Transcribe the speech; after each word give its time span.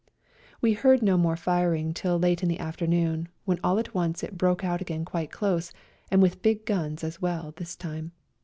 We 0.61 0.73
heard 0.73 1.03
no 1.03 1.15
more 1.15 1.35
firing 1.37 1.93
till 1.93 2.17
late 2.17 2.41
in 2.41 2.49
the 2.49 2.57
afternoon, 2.59 3.29
when 3.45 3.59
all 3.63 3.77
at 3.77 3.93
once 3.93 4.23
it 4.23 4.35
broke 4.35 4.63
out 4.65 4.81
again 4.81 5.05
quite 5.05 5.29
close, 5.29 5.71
and 6.09 6.23
with 6.23 6.41
big 6.41 6.65
guns 6.65 7.03
as 7.03 7.21
well 7.21 7.53
this 7.57 7.75
time. 7.75 8.11